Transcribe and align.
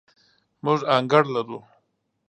موږ 0.63 0.79
انګړ 0.95 1.23
لرو 1.33 1.59